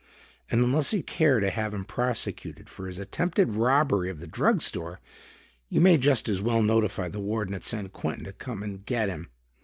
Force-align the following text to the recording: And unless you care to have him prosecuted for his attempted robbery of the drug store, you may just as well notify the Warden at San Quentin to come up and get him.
And 0.49 0.61
unless 0.63 0.93
you 0.93 1.03
care 1.03 1.39
to 1.39 1.51
have 1.51 1.75
him 1.75 1.85
prosecuted 1.85 2.67
for 2.69 2.87
his 2.87 2.97
attempted 2.97 3.51
robbery 3.53 4.09
of 4.09 4.17
the 4.19 4.25
drug 4.25 4.63
store, 4.63 4.99
you 5.69 5.79
may 5.79 5.95
just 5.99 6.27
as 6.27 6.41
well 6.41 6.63
notify 6.63 7.07
the 7.07 7.19
Warden 7.19 7.53
at 7.53 7.63
San 7.63 7.87
Quentin 7.89 8.25
to 8.25 8.33
come 8.33 8.63
up 8.63 8.63
and 8.63 8.83
get 8.83 9.09
him. 9.09 9.29